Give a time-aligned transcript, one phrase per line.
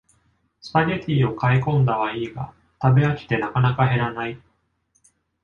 [0.59, 4.41] スパゲティを買いこんだはいいが食べ飽きてなかなか減らない